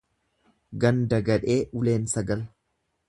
Ganda 0.85 1.19
gadhee 1.27 1.59
uleen 1.83 2.09
sagal. 2.15 2.43